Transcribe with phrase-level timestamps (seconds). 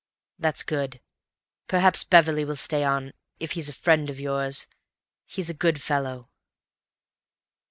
[0.39, 0.99] "That's good.
[1.67, 4.65] Perhaps Beverley will stay on, if he's a friend of yours.
[5.27, 6.27] He's a good fellow."